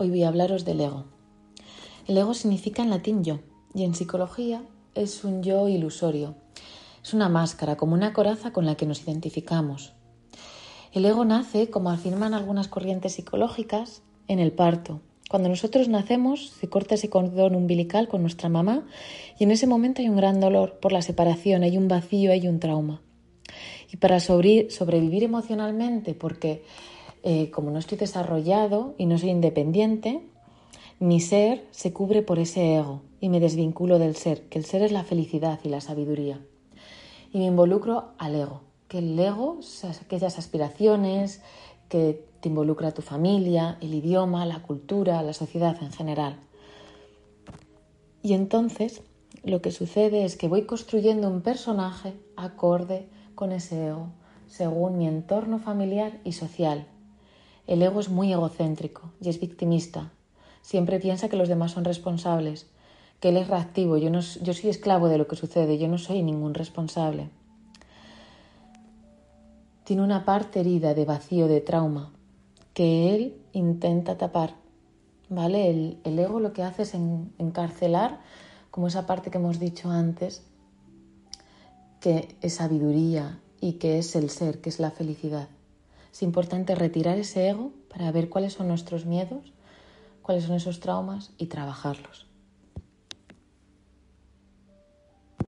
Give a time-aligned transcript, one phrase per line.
[0.00, 1.06] Hoy voy a hablaros del ego.
[2.06, 3.40] El ego significa en latín yo
[3.74, 4.62] y en psicología
[4.94, 6.36] es un yo ilusorio.
[7.02, 9.94] Es una máscara, como una coraza con la que nos identificamos.
[10.92, 15.00] El ego nace, como afirman algunas corrientes psicológicas, en el parto.
[15.28, 18.86] Cuando nosotros nacemos, se corta ese cordón umbilical con nuestra mamá
[19.36, 22.46] y en ese momento hay un gran dolor por la separación, hay un vacío, hay
[22.46, 23.02] un trauma.
[23.92, 26.62] Y para sobrevivir emocionalmente, porque
[27.22, 30.22] eh, como no estoy desarrollado y no soy independiente,
[31.00, 34.82] mi ser se cubre por ese ego y me desvinculo del ser, que el ser
[34.82, 36.40] es la felicidad y la sabiduría.
[37.32, 41.42] Y me involucro al ego, que el ego son aquellas aspiraciones
[41.88, 46.36] que te involucra tu familia, el idioma, la cultura, la sociedad en general.
[48.22, 49.02] Y entonces
[49.44, 54.08] lo que sucede es que voy construyendo un personaje acorde con ese ego,
[54.46, 56.86] según mi entorno familiar y social,
[57.68, 60.10] el ego es muy egocéntrico y es victimista.
[60.62, 62.66] Siempre piensa que los demás son responsables,
[63.20, 65.98] que él es reactivo, yo, no, yo soy esclavo de lo que sucede, yo no
[65.98, 67.28] soy ningún responsable.
[69.84, 72.10] Tiene una parte herida de vacío, de trauma,
[72.72, 74.54] que él intenta tapar.
[75.28, 75.68] ¿Vale?
[75.68, 78.20] El, el ego lo que hace es encarcelar,
[78.70, 80.42] como esa parte que hemos dicho antes,
[82.00, 85.48] que es sabiduría y que es el ser, que es la felicidad.
[86.12, 89.52] Es importante retirar ese ego para ver cuáles son nuestros miedos,
[90.22, 92.27] cuáles son esos traumas y trabajarlos.